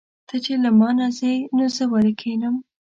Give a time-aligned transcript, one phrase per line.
[0.27, 2.55] ته چې له مانه ځې نو زه ولې کښېنم.